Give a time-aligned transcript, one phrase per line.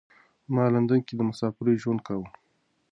[0.53, 2.29] ما لندن کې د مسافرۍ ژوند کاوه.